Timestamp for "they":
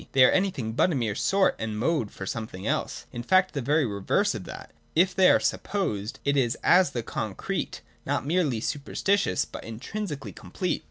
0.13-0.25, 5.13-5.29